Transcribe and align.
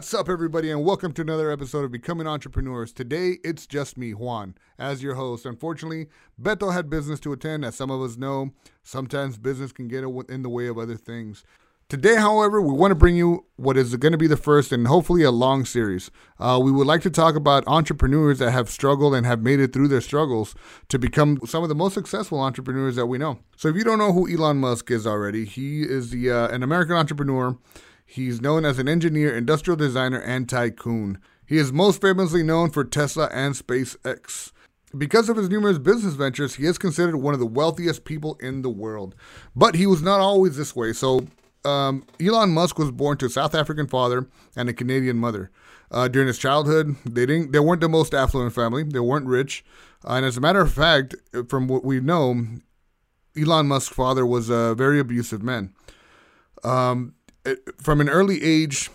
What's 0.00 0.14
up, 0.14 0.30
everybody, 0.30 0.70
and 0.70 0.82
welcome 0.82 1.12
to 1.12 1.20
another 1.20 1.50
episode 1.50 1.84
of 1.84 1.92
Becoming 1.92 2.26
Entrepreneurs. 2.26 2.90
Today, 2.90 3.36
it's 3.44 3.66
just 3.66 3.98
me, 3.98 4.14
Juan, 4.14 4.54
as 4.78 5.02
your 5.02 5.16
host. 5.16 5.44
Unfortunately, 5.44 6.06
Beto 6.40 6.72
had 6.72 6.88
business 6.88 7.20
to 7.20 7.34
attend. 7.34 7.66
As 7.66 7.74
some 7.74 7.90
of 7.90 8.00
us 8.00 8.16
know, 8.16 8.52
sometimes 8.82 9.36
business 9.36 9.72
can 9.72 9.88
get 9.88 10.02
in 10.02 10.40
the 10.40 10.48
way 10.48 10.68
of 10.68 10.78
other 10.78 10.96
things. 10.96 11.44
Today, 11.90 12.16
however, 12.16 12.62
we 12.62 12.72
want 12.72 12.92
to 12.92 12.94
bring 12.94 13.14
you 13.14 13.44
what 13.56 13.76
is 13.76 13.94
going 13.96 14.12
to 14.12 14.18
be 14.18 14.26
the 14.26 14.38
first 14.38 14.72
and 14.72 14.86
hopefully 14.86 15.22
a 15.22 15.30
long 15.30 15.66
series. 15.66 16.10
Uh, 16.38 16.58
we 16.62 16.72
would 16.72 16.86
like 16.86 17.02
to 17.02 17.10
talk 17.10 17.34
about 17.34 17.62
entrepreneurs 17.66 18.38
that 18.38 18.52
have 18.52 18.70
struggled 18.70 19.14
and 19.14 19.26
have 19.26 19.42
made 19.42 19.60
it 19.60 19.74
through 19.74 19.88
their 19.88 20.00
struggles 20.00 20.54
to 20.88 20.98
become 20.98 21.38
some 21.44 21.62
of 21.62 21.68
the 21.68 21.74
most 21.74 21.92
successful 21.92 22.40
entrepreneurs 22.40 22.96
that 22.96 23.04
we 23.04 23.18
know. 23.18 23.40
So, 23.54 23.68
if 23.68 23.76
you 23.76 23.84
don't 23.84 23.98
know 23.98 24.14
who 24.14 24.26
Elon 24.32 24.56
Musk 24.56 24.90
is 24.90 25.06
already, 25.06 25.44
he 25.44 25.82
is 25.82 26.08
the 26.08 26.30
uh, 26.30 26.48
an 26.48 26.62
American 26.62 26.96
entrepreneur 26.96 27.58
He's 28.10 28.40
known 28.40 28.64
as 28.64 28.80
an 28.80 28.88
engineer, 28.88 29.36
industrial 29.36 29.76
designer, 29.76 30.18
and 30.18 30.48
tycoon. 30.48 31.20
He 31.46 31.58
is 31.58 31.72
most 31.72 32.00
famously 32.00 32.42
known 32.42 32.70
for 32.70 32.82
Tesla 32.82 33.28
and 33.32 33.54
SpaceX. 33.54 34.50
Because 34.98 35.28
of 35.28 35.36
his 35.36 35.48
numerous 35.48 35.78
business 35.78 36.14
ventures, 36.14 36.56
he 36.56 36.64
is 36.64 36.76
considered 36.76 37.18
one 37.18 37.34
of 37.34 37.40
the 37.40 37.46
wealthiest 37.46 38.04
people 38.04 38.36
in 38.40 38.62
the 38.62 38.68
world. 38.68 39.14
But 39.54 39.76
he 39.76 39.86
was 39.86 40.02
not 40.02 40.18
always 40.18 40.56
this 40.56 40.74
way. 40.74 40.92
So, 40.92 41.28
um, 41.64 42.04
Elon 42.20 42.50
Musk 42.50 42.80
was 42.80 42.90
born 42.90 43.16
to 43.18 43.26
a 43.26 43.30
South 43.30 43.54
African 43.54 43.86
father 43.86 44.26
and 44.56 44.68
a 44.68 44.74
Canadian 44.74 45.16
mother. 45.16 45.52
Uh, 45.92 46.08
during 46.08 46.26
his 46.26 46.38
childhood, 46.38 46.96
they 47.04 47.26
didn't. 47.26 47.52
They 47.52 47.60
weren't 47.60 47.80
the 47.80 47.88
most 47.88 48.12
affluent 48.12 48.56
family. 48.56 48.82
They 48.82 48.98
weren't 48.98 49.26
rich, 49.26 49.64
uh, 50.04 50.14
and 50.14 50.26
as 50.26 50.36
a 50.36 50.40
matter 50.40 50.60
of 50.60 50.72
fact, 50.72 51.14
from 51.48 51.68
what 51.68 51.84
we 51.84 52.00
know, 52.00 52.44
Elon 53.36 53.68
Musk's 53.68 53.94
father 53.94 54.26
was 54.26 54.50
a 54.50 54.74
very 54.74 54.98
abusive 54.98 55.44
man. 55.44 55.72
Um, 56.64 57.14
from 57.78 58.00
an 58.00 58.08
early 58.08 58.42
age, 58.42 58.90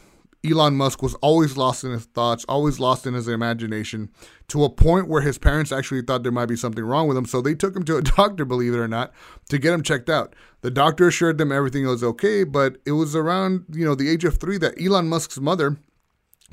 Elon 0.45 0.75
Musk 0.75 1.01
was 1.01 1.15
always 1.15 1.57
lost 1.57 1.83
in 1.83 1.91
his 1.91 2.05
thoughts, 2.05 2.45
always 2.47 2.79
lost 2.79 3.07
in 3.07 3.13
his 3.13 3.27
imagination, 3.27 4.09
to 4.47 4.63
a 4.63 4.69
point 4.69 5.07
where 5.07 5.21
his 5.21 5.37
parents 5.37 5.71
actually 5.71 6.01
thought 6.01 6.23
there 6.23 6.31
might 6.31 6.45
be 6.45 6.55
something 6.55 6.83
wrong 6.83 7.07
with 7.07 7.17
him. 7.17 7.25
So 7.25 7.41
they 7.41 7.55
took 7.55 7.75
him 7.75 7.83
to 7.85 7.97
a 7.97 8.01
doctor, 8.17 8.45
believe 8.45 8.73
it 8.73 8.77
or 8.77 8.87
not, 8.87 9.13
to 9.49 9.57
get 9.57 9.73
him 9.73 9.81
checked 9.81 10.09
out. 10.09 10.35
The 10.61 10.71
doctor 10.71 11.07
assured 11.07 11.37
them 11.37 11.51
everything 11.51 11.85
was 11.85 12.03
okay, 12.03 12.43
but 12.43 12.77
it 12.85 12.93
was 12.93 13.15
around 13.15 13.65
you 13.71 13.85
know 13.85 13.95
the 13.95 14.09
age 14.09 14.23
of 14.25 14.37
three 14.37 14.57
that 14.59 14.79
Elon 14.81 15.07
Musk's 15.07 15.39
mother 15.39 15.77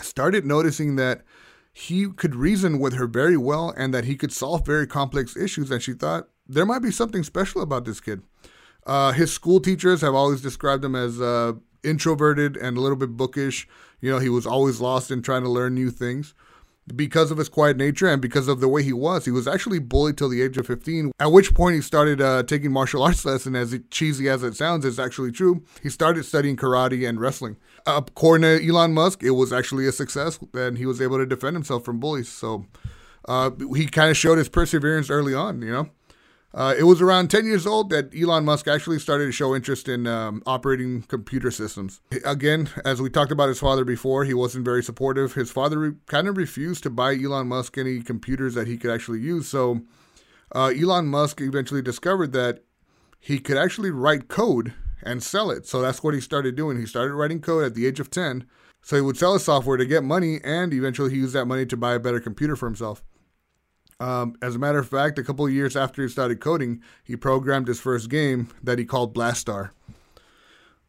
started 0.00 0.45
noticing 0.45 0.97
that 0.97 1.23
he 1.73 2.08
could 2.08 2.34
reason 2.34 2.78
with 2.78 2.95
her 2.95 3.06
very 3.06 3.36
well 3.36 3.73
and 3.77 3.95
that 3.95 4.05
he 4.05 4.14
could 4.14 4.33
solve 4.33 4.67
very 4.67 4.86
complex 4.86 5.36
issues. 5.36 5.70
And 5.70 5.83
she 5.83 5.95
thought 5.95 6.28
there 6.47 6.67
might 6.67 6.80
be 6.80 6.91
something 6.91 7.23
special 7.23 7.62
about 7.62 7.84
this 7.84 8.00
kid. 8.00 8.23
Uh, 8.84 9.12
his 9.12 9.33
school 9.33 9.61
teachers 9.61 10.00
have 10.00 10.14
always 10.14 10.42
described 10.42 10.84
him 10.84 10.97
as 10.97 11.20
uh, 11.20 11.53
introverted 11.84 12.56
and 12.56 12.77
a 12.77 12.80
little 12.80 12.97
bit 12.97 13.16
bookish. 13.16 13.69
You 14.00 14.11
know, 14.11 14.19
he 14.19 14.28
was 14.28 14.47
always 14.47 14.80
lost 14.80 15.11
in 15.11 15.22
trying 15.22 15.42
to 15.42 15.48
learn 15.48 15.75
new 15.75 15.91
things. 15.91 16.34
Because 16.97 17.30
of 17.30 17.39
his 17.39 17.48
quiet 17.48 17.77
nature 17.77 18.08
and 18.08 18.20
because 18.20 18.48
of 18.48 18.58
the 18.58 18.66
way 18.66 18.83
he 18.83 18.92
was, 18.92 19.24
he 19.24 19.30
was 19.30 19.47
actually 19.47 19.78
bullied 19.78 20.19
till 20.19 20.28
the 20.28 20.42
age 20.42 20.58
of 20.58 20.66
15, 20.66 21.12
at 21.20 21.30
which 21.30 21.55
point 21.55 21.77
he 21.77 21.80
started 21.80 22.20
uh, 22.20 22.42
taking 22.42 22.72
martial 22.72 23.05
arts 23.05 23.24
lessons. 23.27 23.56
As 23.56 23.80
cheesy 23.91 24.28
as 24.28 24.42
it 24.42 24.56
sounds, 24.56 24.84
it's 24.84 24.98
actually 24.98 25.30
true. 25.30 25.62
He 25.80 25.89
started 25.89 26.24
studying 26.24 26.56
karate 26.56 27.08
and 27.08 27.20
wrestling. 27.20 27.56
According 27.86 28.42
to 28.42 28.69
Elon 28.69 28.94
Musk, 28.94 29.22
it 29.22 29.30
was 29.30 29.52
actually 29.52 29.86
a 29.86 29.92
success, 29.92 30.41
and 30.55 30.77
he 30.77 30.84
was 30.84 31.00
able 31.00 31.19
to 31.19 31.27
defend 31.27 31.55
himself 31.55 31.84
from 31.84 32.00
bullies. 32.00 32.28
So 32.28 32.67
uh, 33.28 33.50
he 33.77 33.86
kind 33.86 34.11
of 34.11 34.17
showed 34.17 34.39
his 34.39 34.48
perseverance 34.48 35.08
early 35.08 35.34
on, 35.34 35.62
you 35.62 35.70
know? 35.70 35.89
Uh, 36.55 36.75
it 36.78 36.83
was 36.83 37.00
around 37.00 37.31
10 37.31 37.47
years 37.47 37.67
old 37.67 37.89
that 37.91 38.14
Elon 38.14 38.45
Musk 38.45 38.69
actually 38.69 38.98
started 38.98 39.25
to 39.25 39.33
show 39.33 39.55
interest 39.55 39.89
in 39.89 40.06
um, 40.06 40.42
operating 40.45 41.03
computer 41.03 41.50
systems. 41.50 42.00
Again, 42.25 42.69
as 42.84 43.00
we 43.00 43.08
talked 43.08 43.33
about 43.33 43.48
his 43.48 43.58
father 43.58 43.84
before, 43.84 44.25
he 44.25 44.34
wasn't 44.34 44.64
very 44.64 44.83
supportive. 44.83 45.33
His 45.33 45.50
father 45.50 45.78
re- 45.78 45.92
kind 46.06 46.28
of 46.28 46.36
refused 46.36 46.83
to 46.83 46.91
buy 46.91 47.14
Elon 47.14 47.48
Musk 47.48 47.78
any 47.78 48.02
computers 48.02 48.55
that 48.55 48.67
he 48.67 48.77
could 48.77 48.90
actually 48.90 49.20
use. 49.20 49.48
So 49.48 49.80
uh, 50.55 50.73
Elon 50.79 51.07
Musk 51.07 51.40
eventually 51.40 51.80
discovered 51.80 52.33
that 52.33 52.63
he 53.19 53.39
could 53.39 53.57
actually 53.57 53.90
write 53.90 54.29
code 54.29 54.74
and 55.02 55.23
sell 55.23 55.51
it. 55.51 55.67
So 55.67 55.80
that's 55.80 56.02
what 56.02 56.13
he 56.13 56.20
started 56.20 56.55
doing. 56.55 56.79
He 56.79 56.86
started 56.86 57.14
writing 57.14 57.40
code 57.40 57.64
at 57.64 57.74
the 57.74 57.86
age 57.86 57.98
of 57.98 58.11
10. 58.11 58.46
So 58.83 58.96
he 58.96 59.02
would 59.02 59.17
sell 59.17 59.34
his 59.34 59.45
software 59.45 59.77
to 59.77 59.86
get 59.86 60.02
money, 60.02 60.40
and 60.42 60.74
eventually 60.74 61.11
he 61.11 61.17
used 61.17 61.34
that 61.34 61.46
money 61.46 61.64
to 61.67 61.77
buy 61.77 61.95
a 61.95 62.01
better 62.01 62.19
computer 62.20 62.57
for 62.57 62.67
himself. 62.67 63.02
Um, 64.02 64.35
as 64.42 64.57
a 64.57 64.58
matter 64.58 64.80
of 64.80 64.89
fact, 64.89 65.20
a 65.20 65.23
couple 65.23 65.48
years 65.48 65.77
after 65.77 66.02
he 66.02 66.08
started 66.08 66.40
coding, 66.40 66.83
he 67.05 67.14
programmed 67.14 67.68
his 67.68 67.79
first 67.79 68.11
game 68.11 68.48
that 68.61 68.80
he 68.80 68.85
called 68.85 69.14
Blastar. 69.14 69.70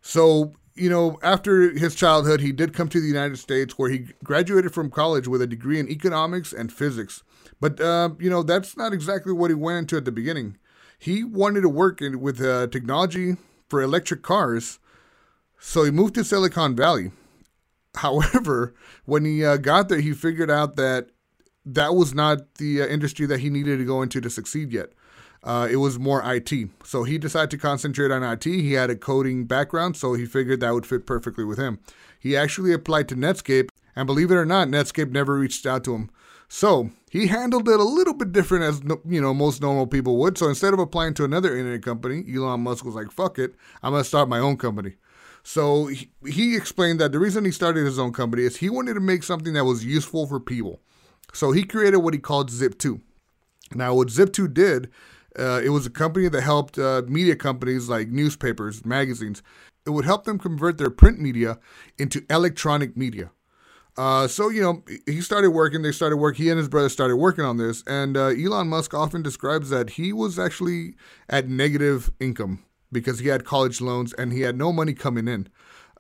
So, 0.02 0.54
you 0.74 0.90
know, 0.90 1.20
after 1.22 1.70
his 1.78 1.94
childhood, 1.94 2.42
he 2.42 2.52
did 2.52 2.74
come 2.74 2.90
to 2.90 3.00
the 3.00 3.08
United 3.08 3.38
States 3.38 3.78
where 3.78 3.92
he 3.92 4.08
graduated 4.24 4.74
from 4.74 4.90
college 4.90 5.28
with 5.28 5.44
a 5.44 5.48
degree 5.48 5.80
in 5.80 5.88
economics 5.90 6.52
and 6.52 6.74
physics. 6.74 7.22
But, 7.62 7.80
uh, 7.80 8.10
you 8.18 8.32
know, 8.32 8.42
that's 8.42 8.76
not 8.76 8.94
exactly 8.94 9.32
what 9.32 9.52
he 9.52 9.56
went 9.56 9.78
into 9.78 9.98
at 9.98 10.06
the 10.06 10.12
beginning. 10.12 10.58
He 10.98 11.24
wanted 11.24 11.62
to 11.62 11.70
work 11.70 12.02
in, 12.02 12.20
with 12.20 12.42
uh, 12.42 12.66
technology 12.66 13.38
for 13.70 13.84
electric 13.84 14.24
cars, 14.24 14.80
so 15.60 15.84
he 15.84 15.92
moved 15.92 16.16
to 16.16 16.24
Silicon 16.24 16.76
Valley. 16.76 17.12
However, 17.94 18.74
when 19.06 19.24
he 19.24 19.46
uh, 19.46 19.58
got 19.58 19.88
there, 19.88 20.00
he 20.00 20.14
figured 20.14 20.50
out 20.50 20.78
that 20.78 21.10
that 21.66 21.96
was 21.96 22.14
not 22.14 22.56
the 22.56 22.82
uh, 22.82 22.86
industry 22.88 23.26
that 23.26 23.40
he 23.40 23.50
needed 23.50 23.78
to 23.78 23.86
go 23.86 24.02
into 24.02 24.22
to 24.22 24.30
succeed 24.30 24.72
yet. 24.72 24.90
Uh, 25.44 25.68
it 25.70 25.76
was 25.76 26.00
more 26.00 26.22
IT. 26.26 26.52
So 26.86 27.04
he 27.04 27.18
decided 27.18 27.52
to 27.52 27.58
concentrate 27.58 28.12
on 28.12 28.24
IT. 28.24 28.46
He 28.46 28.74
had 28.74 28.90
a 28.90 28.96
coding 28.96 29.46
background, 29.46 29.98
so 29.98 30.14
he 30.14 30.26
figured 30.26 30.62
that 30.62 30.74
would 30.74 30.86
fit 30.86 31.06
perfectly 31.06 31.44
with 31.44 31.58
him. 31.58 31.80
He 32.18 32.38
actually 32.38 32.72
applied 32.72 33.10
to 33.10 33.16
Netscape, 33.16 33.70
and 33.96 34.08
believe 34.08 34.32
it 34.32 34.36
or 34.36 34.46
not, 34.46 34.70
Netscape 34.70 35.12
never 35.12 35.38
reached 35.38 35.66
out 35.66 35.84
to 35.84 35.96
him. 35.96 36.10
So 36.48 36.92
he 37.10 37.28
handled 37.28 37.68
it 37.68 37.80
a 37.80 37.84
little 37.84 38.14
bit 38.14 38.32
different 38.32 38.64
as 38.64 38.82
you 39.10 39.20
know 39.20 39.34
most 39.34 39.62
normal 39.62 39.88
people 39.88 40.18
would. 40.18 40.38
So 40.38 40.48
instead 40.48 40.74
of 40.74 40.80
applying 40.80 41.16
to 41.16 41.26
another 41.26 41.58
internet 41.58 41.82
company, 41.82 42.24
Elon 42.32 42.62
Musk 42.62 42.86
was 42.86 42.96
like, 42.96 43.12
"Fuck 43.12 43.40
it, 43.40 43.56
I'm 43.82 43.92
gonna 43.92 44.04
start 44.04 44.30
my 44.30 44.40
own 44.40 44.58
company." 44.58 44.94
So 45.44 45.88
he, 45.88 46.10
he 46.26 46.56
explained 46.56 47.00
that 47.02 47.12
the 47.12 47.20
reason 47.20 47.44
he 47.44 47.52
started 47.52 47.86
his 47.86 48.00
own 48.00 48.14
company 48.14 48.44
is 48.44 48.58
he 48.58 48.70
wanted 48.70 48.94
to 48.94 49.00
make 49.00 49.24
something 49.24 49.54
that 49.54 49.66
was 49.66 49.84
useful 49.84 50.28
for 50.28 50.40
people. 50.40 50.80
So 51.34 51.52
he 51.52 51.64
created 51.64 51.98
what 51.98 52.14
he 52.14 52.20
called 52.20 52.50
Zip2. 52.50 53.02
Now, 53.76 53.96
what 53.96 54.10
Zip2 54.10 54.54
did, 54.54 54.90
uh, 55.38 55.62
it 55.64 55.70
was 55.70 55.86
a 55.86 55.90
company 55.90 56.30
that 56.30 56.42
helped 56.42 56.78
uh, 56.78 57.02
media 57.08 57.36
companies 57.36 57.90
like 57.90 58.10
newspapers, 58.10 58.86
magazines. 58.86 59.42
It 59.86 59.90
would 59.90 60.06
help 60.06 60.26
them 60.26 60.38
convert 60.38 60.78
their 60.78 60.92
print 60.92 61.20
media 61.20 61.60
into 61.98 62.24
electronic 62.30 62.96
media. 62.96 63.32
Uh, 63.96 64.28
so 64.28 64.50
you 64.50 64.62
know, 64.62 64.84
he 65.06 65.22
started 65.22 65.52
working. 65.52 65.82
They 65.82 65.92
started 65.92 66.18
work. 66.18 66.38
He 66.38 66.50
and 66.50 66.58
his 66.58 66.68
brother 66.68 66.90
started 66.90 67.18
working 67.18 67.44
on 67.44 67.58
this. 67.58 67.84
And 67.86 68.18
uh, 68.18 68.28
Elon 68.28 68.68
Musk 68.68 68.94
often 68.94 69.22
describes 69.22 69.70
that 69.70 69.92
he 69.92 70.14
was 70.14 70.40
actually 70.40 70.96
at 71.30 71.48
negative 71.48 72.12
income 72.20 72.64
because 72.92 73.20
he 73.20 73.28
had 73.28 73.46
college 73.46 73.82
loans 73.82 74.14
and 74.14 74.32
he 74.32 74.42
had 74.42 74.58
no 74.58 74.72
money 74.72 74.94
coming 74.94 75.28
in. 75.28 75.48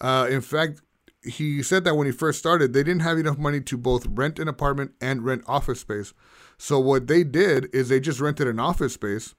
Uh, 0.01 0.27
in 0.29 0.41
fact, 0.41 0.81
he 1.23 1.63
said 1.63 1.83
that 1.83 1.95
when 1.95 2.07
he 2.07 2.11
first 2.11 2.39
started, 2.39 2.73
they 2.73 2.83
didn't 2.83 3.01
have 3.01 3.17
enough 3.17 3.37
money 3.37 3.61
to 3.61 3.77
both 3.77 4.05
rent 4.07 4.39
an 4.39 4.47
apartment 4.47 4.91
and 5.01 5.23
rent 5.23 5.43
office 5.47 5.79
space. 5.79 6.13
So 6.57 6.79
what 6.79 7.07
they 7.07 7.23
did 7.23 7.73
is 7.73 7.89
they 7.89 7.99
just 7.99 8.19
rented 8.19 8.47
an 8.47 8.59
office 8.59 8.93
space 8.93 9.35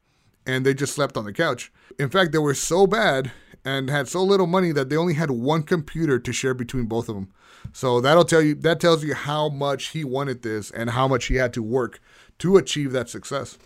and 0.46 0.64
they 0.64 0.74
just 0.74 0.94
slept 0.94 1.16
on 1.16 1.24
the 1.24 1.32
couch. 1.32 1.72
In 1.98 2.10
fact, 2.10 2.32
they 2.32 2.38
were 2.38 2.54
so 2.54 2.86
bad 2.86 3.32
and 3.64 3.88
had 3.88 4.08
so 4.08 4.22
little 4.22 4.46
money 4.46 4.72
that 4.72 4.88
they 4.88 4.96
only 4.96 5.14
had 5.14 5.30
one 5.30 5.62
computer 5.62 6.18
to 6.18 6.32
share 6.32 6.54
between 6.54 6.84
both 6.84 7.08
of 7.08 7.14
them. 7.14 7.32
So 7.72 8.00
that'll 8.00 8.24
tell 8.24 8.42
you 8.42 8.54
that 8.56 8.80
tells 8.80 9.02
you 9.02 9.14
how 9.14 9.48
much 9.48 9.88
he 9.88 10.04
wanted 10.04 10.42
this 10.42 10.70
and 10.70 10.90
how 10.90 11.08
much 11.08 11.26
he 11.26 11.36
had 11.36 11.54
to 11.54 11.62
work 11.62 12.00
to 12.40 12.56
achieve 12.56 12.92
that 12.92 13.08
success. 13.08 13.56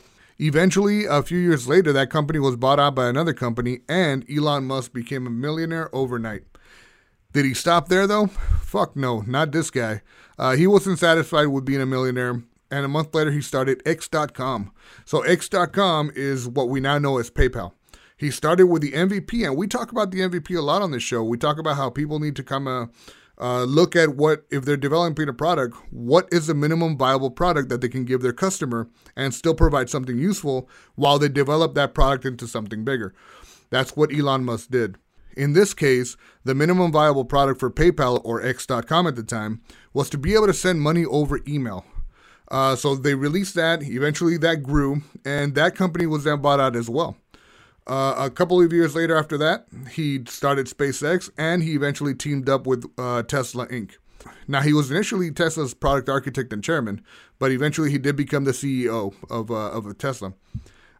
Eventually, 0.40 1.04
a 1.04 1.22
few 1.22 1.38
years 1.38 1.66
later, 1.66 1.92
that 1.92 2.10
company 2.10 2.38
was 2.38 2.54
bought 2.54 2.78
out 2.78 2.94
by 2.94 3.08
another 3.08 3.34
company 3.34 3.80
and 3.88 4.24
Elon 4.30 4.66
Musk 4.66 4.92
became 4.92 5.26
a 5.26 5.30
millionaire 5.30 5.92
overnight. 5.92 6.44
Did 7.32 7.44
he 7.44 7.52
stop 7.52 7.88
there 7.88 8.06
though? 8.06 8.28
Fuck 8.62 8.96
no, 8.96 9.20
not 9.26 9.52
this 9.52 9.70
guy. 9.70 10.00
Uh, 10.38 10.56
he 10.56 10.66
wasn't 10.66 10.98
satisfied 10.98 11.46
with 11.46 11.66
being 11.66 11.82
a 11.82 11.86
millionaire, 11.86 12.42
and 12.70 12.84
a 12.86 12.88
month 12.88 13.14
later 13.14 13.30
he 13.30 13.42
started 13.42 13.82
X.com. 13.84 14.72
So 15.04 15.20
X.com 15.22 16.10
is 16.14 16.48
what 16.48 16.70
we 16.70 16.80
now 16.80 16.98
know 16.98 17.18
as 17.18 17.30
PayPal. 17.30 17.72
He 18.16 18.30
started 18.30 18.66
with 18.66 18.80
the 18.80 18.92
MVP, 18.92 19.44
and 19.46 19.56
we 19.56 19.66
talk 19.66 19.92
about 19.92 20.10
the 20.10 20.20
MVP 20.20 20.56
a 20.56 20.62
lot 20.62 20.80
on 20.80 20.90
this 20.90 21.02
show. 21.02 21.22
We 21.22 21.36
talk 21.36 21.58
about 21.58 21.76
how 21.76 21.90
people 21.90 22.18
need 22.18 22.34
to 22.36 22.42
come 22.42 22.66
uh, 22.66 22.86
uh, 23.38 23.64
look 23.64 23.94
at 23.94 24.16
what 24.16 24.44
if 24.50 24.64
they're 24.64 24.78
developing 24.78 25.28
a 25.28 25.34
product, 25.34 25.76
what 25.90 26.28
is 26.32 26.46
the 26.46 26.54
minimum 26.54 26.96
viable 26.96 27.30
product 27.30 27.68
that 27.68 27.82
they 27.82 27.88
can 27.88 28.04
give 28.04 28.22
their 28.22 28.32
customer 28.32 28.88
and 29.16 29.34
still 29.34 29.54
provide 29.54 29.90
something 29.90 30.18
useful 30.18 30.68
while 30.94 31.18
they 31.18 31.28
develop 31.28 31.74
that 31.74 31.94
product 31.94 32.24
into 32.24 32.48
something 32.48 32.84
bigger. 32.84 33.14
That's 33.70 33.94
what 33.94 34.12
Elon 34.12 34.44
Musk 34.44 34.70
did. 34.70 34.96
In 35.36 35.52
this 35.52 35.74
case, 35.74 36.16
the 36.44 36.54
minimum 36.54 36.90
viable 36.90 37.24
product 37.24 37.60
for 37.60 37.70
PayPal 37.70 38.20
or 38.24 38.44
X.com 38.44 39.06
at 39.06 39.16
the 39.16 39.22
time 39.22 39.60
was 39.92 40.10
to 40.10 40.18
be 40.18 40.34
able 40.34 40.46
to 40.46 40.54
send 40.54 40.80
money 40.80 41.04
over 41.04 41.40
email. 41.46 41.84
Uh, 42.50 42.74
so 42.74 42.94
they 42.94 43.14
released 43.14 43.54
that. 43.54 43.82
Eventually, 43.82 44.36
that 44.38 44.62
grew, 44.62 45.02
and 45.24 45.54
that 45.54 45.74
company 45.76 46.06
was 46.06 46.24
then 46.24 46.40
bought 46.40 46.60
out 46.60 46.74
as 46.74 46.88
well. 46.88 47.16
Uh, 47.86 48.14
a 48.18 48.30
couple 48.30 48.60
of 48.60 48.72
years 48.72 48.94
later, 48.94 49.16
after 49.16 49.38
that, 49.38 49.66
he 49.92 50.22
started 50.26 50.66
SpaceX, 50.66 51.30
and 51.38 51.62
he 51.62 51.74
eventually 51.74 52.14
teamed 52.14 52.48
up 52.48 52.66
with 52.66 52.84
uh, 52.98 53.22
Tesla 53.22 53.66
Inc. 53.68 53.92
Now, 54.46 54.60
he 54.60 54.72
was 54.72 54.90
initially 54.90 55.30
Tesla's 55.30 55.74
product 55.74 56.08
architect 56.08 56.52
and 56.52 56.62
chairman, 56.62 57.02
but 57.38 57.50
eventually 57.50 57.90
he 57.90 57.98
did 57.98 58.16
become 58.16 58.44
the 58.44 58.52
CEO 58.52 59.14
of, 59.30 59.50
uh, 59.50 59.70
of 59.70 59.96
Tesla. 59.98 60.34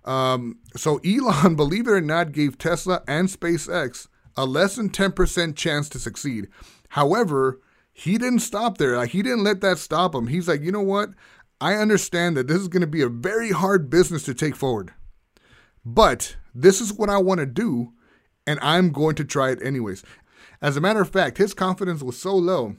Um, 0.05 0.59
so, 0.77 0.99
Elon, 0.99 1.55
believe 1.57 1.87
it 1.87 1.93
or 1.93 2.01
not, 2.01 2.33
gave 2.33 2.57
Tesla 2.57 3.03
and 3.07 3.29
SpaceX 3.29 4.09
a 4.39 4.47
less 4.47 4.77
than 4.77 4.89
10% 4.89 5.57
chance 5.57 5.89
to 5.89 5.99
succeed. 5.99 6.47
However, 6.91 7.61
he 7.93 8.17
didn't 8.19 8.39
stop 8.39 8.79
there. 8.79 8.97
Like, 8.97 9.11
he 9.11 9.21
didn't 9.21 9.43
let 9.43 9.61
that 9.63 9.79
stop 9.79 10.15
him. 10.15 10.29
He's 10.29 10.47
like, 10.47 10.63
you 10.63 10.71
know 10.71 10.81
what? 10.81 11.11
I 11.61 11.75
understand 11.75 12.37
that 12.37 12.47
this 12.47 12.59
is 12.59 12.69
going 12.69 12.83
to 12.83 12.87
be 12.87 13.03
a 13.03 13.09
very 13.09 13.51
hard 13.51 13.91
business 13.91 14.23
to 14.23 14.35
take 14.35 14.55
forward. 14.55 14.95
But 15.85 16.37
this 16.55 16.81
is 16.81 16.93
what 16.93 17.11
I 17.11 17.19
want 17.19 17.41
to 17.41 17.47
do, 17.47 17.93
and 18.47 18.61
I'm 18.63 18.93
going 18.93 19.17
to 19.17 19.25
try 19.25 19.51
it 19.51 19.59
anyways. 19.61 20.05
As 20.63 20.77
a 20.77 20.81
matter 20.81 21.01
of 21.01 21.11
fact, 21.11 21.39
his 21.39 21.53
confidence 21.53 22.01
was 22.01 22.17
so 22.17 22.37
low 22.37 22.77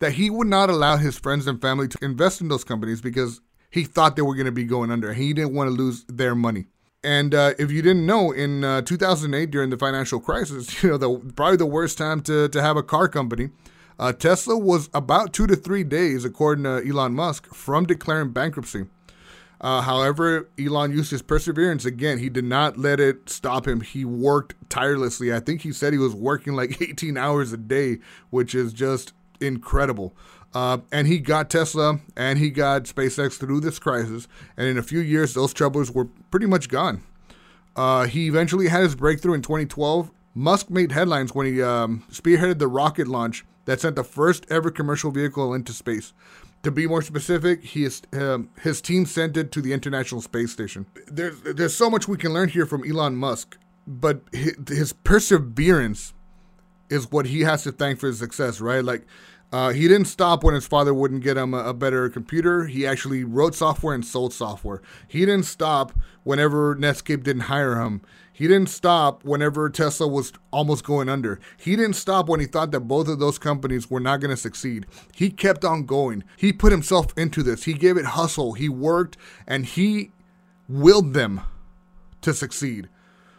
that 0.00 0.12
he 0.12 0.28
would 0.28 0.48
not 0.48 0.68
allow 0.68 0.98
his 0.98 1.18
friends 1.18 1.46
and 1.46 1.62
family 1.62 1.88
to 1.88 2.04
invest 2.04 2.42
in 2.42 2.48
those 2.48 2.64
companies 2.64 3.00
because 3.00 3.40
he 3.70 3.84
thought 3.84 4.16
they 4.16 4.22
were 4.22 4.34
going 4.34 4.44
to 4.44 4.52
be 4.52 4.64
going 4.64 4.90
under. 4.90 5.14
He 5.14 5.32
didn't 5.32 5.54
want 5.54 5.68
to 5.68 5.74
lose 5.74 6.04
their 6.08 6.34
money. 6.34 6.66
And 7.06 7.36
uh, 7.36 7.54
if 7.56 7.70
you 7.70 7.82
didn't 7.82 8.04
know, 8.04 8.32
in 8.32 8.64
uh, 8.64 8.82
2008, 8.82 9.52
during 9.52 9.70
the 9.70 9.78
financial 9.78 10.18
crisis, 10.18 10.82
you 10.82 10.90
know, 10.90 10.96
the, 10.96 11.32
probably 11.36 11.56
the 11.56 11.64
worst 11.64 11.96
time 11.96 12.20
to, 12.22 12.48
to 12.48 12.60
have 12.60 12.76
a 12.76 12.82
car 12.82 13.06
company, 13.06 13.50
uh, 13.96 14.12
Tesla 14.12 14.58
was 14.58 14.90
about 14.92 15.32
two 15.32 15.46
to 15.46 15.54
three 15.54 15.84
days, 15.84 16.24
according 16.24 16.64
to 16.64 16.84
Elon 16.84 17.14
Musk, 17.14 17.54
from 17.54 17.86
declaring 17.86 18.32
bankruptcy. 18.32 18.86
Uh, 19.60 19.82
however, 19.82 20.50
Elon 20.58 20.90
used 20.90 21.12
his 21.12 21.22
perseverance 21.22 21.84
again. 21.84 22.18
He 22.18 22.28
did 22.28 22.44
not 22.44 22.76
let 22.76 22.98
it 22.98 23.30
stop 23.30 23.68
him. 23.68 23.82
He 23.82 24.04
worked 24.04 24.56
tirelessly. 24.68 25.32
I 25.32 25.38
think 25.38 25.60
he 25.60 25.70
said 25.70 25.92
he 25.92 26.00
was 26.00 26.12
working 26.12 26.54
like 26.54 26.82
18 26.82 27.16
hours 27.16 27.52
a 27.52 27.56
day, 27.56 27.98
which 28.30 28.52
is 28.52 28.72
just 28.72 29.12
incredible. 29.40 30.16
Uh, 30.54 30.78
and 30.90 31.06
he 31.06 31.18
got 31.18 31.50
Tesla 31.50 32.00
and 32.16 32.38
he 32.38 32.50
got 32.50 32.84
SpaceX 32.84 33.38
through 33.38 33.60
this 33.60 33.78
crisis. 33.78 34.26
And 34.56 34.66
in 34.66 34.78
a 34.78 34.82
few 34.82 35.00
years, 35.00 35.34
those 35.34 35.52
troubles 35.52 35.90
were 35.90 36.06
pretty 36.30 36.46
much 36.46 36.68
gone. 36.68 37.02
Uh, 37.74 38.06
he 38.06 38.26
eventually 38.26 38.68
had 38.68 38.82
his 38.82 38.94
breakthrough 38.94 39.34
in 39.34 39.42
2012. 39.42 40.10
Musk 40.34 40.70
made 40.70 40.92
headlines 40.92 41.34
when 41.34 41.46
he 41.46 41.62
um, 41.62 42.04
spearheaded 42.10 42.58
the 42.58 42.68
rocket 42.68 43.06
launch 43.06 43.44
that 43.66 43.80
sent 43.80 43.96
the 43.96 44.04
first 44.04 44.46
ever 44.48 44.70
commercial 44.70 45.10
vehicle 45.10 45.52
into 45.52 45.72
space. 45.72 46.12
To 46.62 46.70
be 46.70 46.86
more 46.86 47.02
specific, 47.02 47.62
he 47.62 47.84
is, 47.84 48.02
um, 48.12 48.48
his 48.60 48.80
team 48.80 49.06
sent 49.06 49.36
it 49.36 49.52
to 49.52 49.60
the 49.60 49.72
International 49.72 50.20
Space 50.20 50.52
Station. 50.52 50.86
There's, 51.06 51.40
there's 51.42 51.76
so 51.76 51.90
much 51.90 52.08
we 52.08 52.16
can 52.16 52.32
learn 52.32 52.48
here 52.48 52.66
from 52.66 52.82
Elon 52.88 53.16
Musk, 53.16 53.56
but 53.86 54.22
his, 54.32 54.56
his 54.68 54.92
perseverance 54.92 56.12
is 56.88 57.10
what 57.10 57.26
he 57.26 57.42
has 57.42 57.62
to 57.64 57.72
thank 57.72 58.00
for 58.00 58.06
his 58.06 58.18
success, 58.18 58.60
right? 58.60 58.82
Like, 58.82 59.06
uh, 59.52 59.70
he 59.70 59.86
didn't 59.86 60.06
stop 60.06 60.42
when 60.42 60.54
his 60.54 60.66
father 60.66 60.92
wouldn't 60.92 61.22
get 61.22 61.36
him 61.36 61.54
a, 61.54 61.58
a, 61.58 61.74
better 61.74 62.08
computer. 62.08 62.66
He 62.66 62.86
actually 62.86 63.22
wrote 63.22 63.54
software 63.54 63.94
and 63.94 64.04
sold 64.04 64.32
software. 64.32 64.82
He 65.06 65.20
didn't 65.20 65.44
stop 65.44 65.92
whenever 66.24 66.74
Netscape 66.74 67.22
didn't 67.22 67.42
hire 67.42 67.80
him. 67.80 68.02
He 68.32 68.48
didn't 68.48 68.68
stop 68.68 69.24
whenever 69.24 69.70
Tesla 69.70 70.08
was 70.08 70.32
almost 70.50 70.84
going 70.84 71.08
under. 71.08 71.40
He 71.56 71.76
didn't 71.76 71.94
stop 71.96 72.28
when 72.28 72.40
he 72.40 72.46
thought 72.46 72.70
that 72.72 72.80
both 72.80 73.08
of 73.08 73.18
those 73.18 73.38
companies 73.38 73.88
were 73.88 74.00
not 74.00 74.20
going 74.20 74.30
to 74.30 74.36
succeed. 74.36 74.84
He 75.14 75.30
kept 75.30 75.64
on 75.64 75.86
going. 75.86 76.24
He 76.36 76.52
put 76.52 76.72
himself 76.72 77.16
into 77.16 77.42
this. 77.42 77.64
He 77.64 77.72
gave 77.72 77.96
it 77.96 78.04
hustle. 78.04 78.52
He 78.52 78.68
worked 78.68 79.16
and 79.46 79.64
he 79.64 80.10
willed 80.68 81.14
them 81.14 81.40
to 82.20 82.34
succeed. 82.34 82.88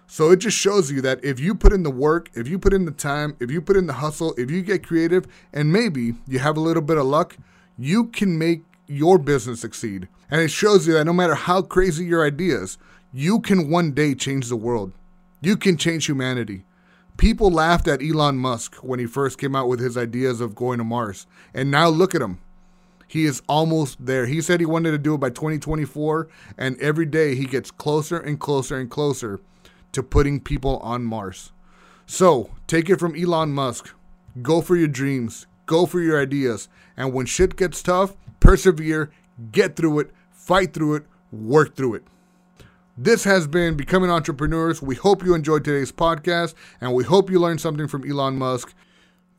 So 0.10 0.32
it 0.32 0.38
just 0.38 0.58
shows 0.58 0.90
you 0.90 1.02
that 1.02 1.24
if 1.24 1.38
you 1.38 1.54
put 1.54 1.74
in 1.74 1.84
the 1.84 1.92
work, 1.92 2.30
if 2.34 2.48
you 2.48 2.58
put 2.58 2.74
in 2.74 2.86
the 2.86 2.92
time, 2.92 3.36
if 3.42 3.52
you 3.52 3.62
put 3.62 3.76
in 3.76 3.88
the 3.88 3.94
hustle, 3.94 4.34
if 4.38 4.50
you 4.50 4.62
get 4.62 4.88
creative, 4.88 5.28
and 5.52 5.72
maybe 5.72 6.16
you 6.28 6.40
have 6.40 6.56
a 6.56 6.62
little 6.62 6.82
bit 6.82 6.98
of 6.98 7.06
luck, 7.06 7.38
you 7.78 8.06
can 8.06 8.38
make 8.38 8.64
your 8.88 9.18
business 9.18 9.60
succeed. 9.60 10.08
And 10.32 10.40
it 10.40 10.50
shows 10.50 10.88
you 10.88 10.94
that 10.94 11.04
no 11.04 11.14
matter 11.14 11.36
how 11.36 11.62
crazy 11.62 12.06
your 12.06 12.26
ideas, 12.26 12.78
you 13.14 13.42
can 13.42 13.70
one 13.70 13.92
day 13.92 14.16
change 14.16 14.48
the 14.48 14.56
world. 14.56 14.94
You 15.42 15.58
can 15.58 15.76
change 15.76 16.06
humanity. 16.06 16.64
People 17.18 17.52
laughed 17.52 17.88
at 17.88 18.02
Elon 18.02 18.38
Musk 18.38 18.76
when 18.76 19.00
he 19.00 19.06
first 19.06 19.38
came 19.38 19.56
out 19.56 19.68
with 19.68 19.80
his 19.80 19.98
ideas 19.98 20.40
of 20.40 20.56
going 20.56 20.78
to 20.78 20.84
Mars. 20.86 21.28
And 21.54 21.70
now 21.70 21.90
look 21.90 22.16
at 22.16 22.22
him. 22.22 22.40
He 23.08 23.26
is 23.26 23.42
almost 23.48 24.06
there. 24.06 24.26
He 24.26 24.42
said 24.42 24.60
he 24.60 24.66
wanted 24.66 24.92
to 24.92 24.98
do 24.98 25.16
it 25.16 25.20
by 25.20 25.30
2024, 25.30 26.28
and 26.58 26.80
every 26.80 27.06
day 27.06 27.36
he 27.36 27.46
gets 27.46 27.72
closer 27.72 28.18
and 28.18 28.40
closer 28.40 28.78
and 28.78 28.90
closer 28.90 29.40
to 29.98 30.04
putting 30.04 30.40
people 30.40 30.78
on 30.78 31.04
Mars. 31.04 31.52
So 32.06 32.52
take 32.68 32.88
it 32.88 33.00
from 33.00 33.16
Elon 33.16 33.52
Musk. 33.52 33.96
Go 34.44 34.62
for 34.62 34.76
your 34.76 34.88
dreams, 34.88 35.48
go 35.66 35.88
for 35.88 36.00
your 36.00 36.22
ideas, 36.22 36.70
and 36.96 37.14
when 37.14 37.26
shit 37.26 37.56
gets 37.56 37.82
tough, 37.82 38.16
persevere, 38.40 39.10
get 39.52 39.76
through 39.76 40.02
it, 40.02 40.12
fight 40.32 40.72
through 40.72 40.98
it, 40.98 41.06
work 41.32 41.76
through 41.76 41.96
it. 41.96 42.04
This 42.96 43.24
has 43.24 43.48
been 43.48 43.76
Becoming 43.76 44.12
Entrepreneurs. 44.12 44.84
We 44.84 44.94
hope 44.94 45.26
you 45.26 45.34
enjoyed 45.34 45.66
today's 45.66 45.92
podcast 45.92 46.54
and 46.80 46.94
we 46.94 47.04
hope 47.04 47.32
you 47.32 47.40
learned 47.40 47.62
something 47.62 47.88
from 47.88 48.08
Elon 48.08 48.38
Musk. 48.38 48.76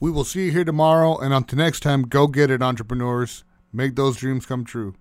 We 0.01 0.11
will 0.11 0.25
see 0.25 0.47
you 0.47 0.51
here 0.51 0.65
tomorrow, 0.65 1.19
and 1.19 1.33
until 1.33 1.59
next 1.59 1.81
time, 1.81 2.03
go 2.03 2.27
get 2.27 2.51
it, 2.51 2.63
entrepreneurs. 2.63 3.45
Make 3.73 3.95
those 3.95 4.17
dreams 4.17 4.45
come 4.45 4.65
true. 4.65 4.95